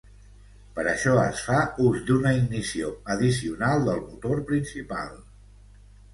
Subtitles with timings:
[0.77, 5.15] Per això es fa ús d'una ignició addicional del motor principal.